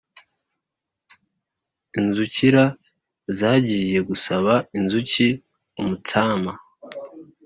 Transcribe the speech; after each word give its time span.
inzukira 1.99 2.63
zagiye 3.37 3.99
gusaba 4.09 4.53
inzuki 4.77 5.27
umutsama. 5.81 6.51